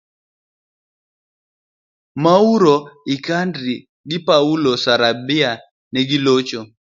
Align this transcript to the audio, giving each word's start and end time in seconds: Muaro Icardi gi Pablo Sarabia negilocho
Muaro 2.21 2.75
Icardi 3.15 3.75
gi 4.09 4.17
Pablo 4.27 4.71
Sarabia 4.83 5.51
negilocho 5.93 6.59